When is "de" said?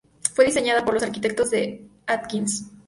1.51-1.85